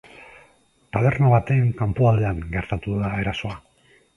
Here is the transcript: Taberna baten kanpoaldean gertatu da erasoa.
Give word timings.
Taberna 0.95 1.29
baten 1.33 1.69
kanpoaldean 1.83 2.41
gertatu 2.57 2.99
da 3.05 3.13
erasoa. 3.27 3.63